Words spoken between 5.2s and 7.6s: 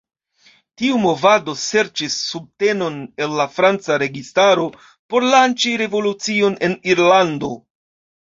lanĉi revolucion en Irlando.